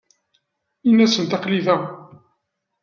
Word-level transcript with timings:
Ini-asent 0.89 1.35
aql-i 1.35 1.59
da. 1.65 1.77